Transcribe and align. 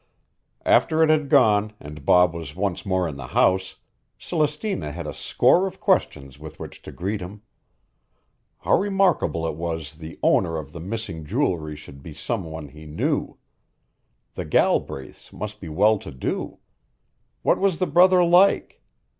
After 0.65 1.03
it 1.03 1.11
had 1.11 1.29
gone 1.29 1.73
and 1.79 2.03
Bob 2.03 2.33
was 2.33 2.55
once 2.55 2.87
more 2.87 3.07
in 3.07 3.17
the 3.17 3.27
house, 3.37 3.75
Celestina 4.17 4.91
had 4.91 5.05
a 5.05 5.13
score 5.13 5.67
of 5.67 5.79
questions 5.79 6.39
with 6.39 6.57
which 6.59 6.81
to 6.81 6.91
greet 6.91 7.21
him. 7.21 7.43
How 8.61 8.79
remarkable 8.79 9.45
it 9.45 9.53
was 9.53 9.93
that 9.93 9.99
the 9.99 10.17
owner 10.23 10.57
of 10.57 10.71
the 10.73 10.79
missing 10.79 11.23
jewelry 11.23 11.75
should 11.75 12.01
be 12.01 12.15
some 12.15 12.45
one 12.45 12.69
he 12.69 12.87
knew! 12.87 13.37
The 14.33 14.43
Galbraiths 14.45 15.31
must 15.31 15.61
be 15.61 15.69
well 15.69 15.99
to 15.99 16.09
do. 16.09 16.57
What 17.43 17.59
was 17.59 17.77
the 17.77 17.85
brother 17.85 18.23
like? 18.25 18.81